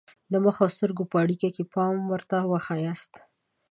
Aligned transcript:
د 0.31 0.33
مخ 0.45 0.55
او 0.63 0.69
سترګو 0.75 1.03
په 1.11 1.17
اړیکه 1.23 1.63
پام 1.73 1.95
ورته 2.13 2.35
وښایاست. 2.51 3.13